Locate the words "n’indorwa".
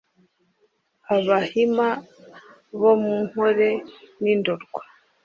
4.21-4.81